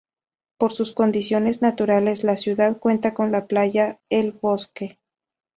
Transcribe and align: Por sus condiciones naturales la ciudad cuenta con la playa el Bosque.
Por 0.57 0.71
sus 0.73 0.93
condiciones 0.93 1.61
naturales 1.61 2.23
la 2.23 2.35
ciudad 2.35 2.79
cuenta 2.79 3.13
con 3.13 3.31
la 3.31 3.45
playa 3.45 3.99
el 4.09 4.31
Bosque. 4.31 4.97